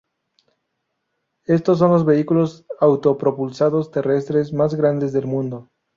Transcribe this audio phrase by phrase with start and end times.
[1.45, 5.69] Estos son los vehículos autopropulsados terrestres más grandes del mundo.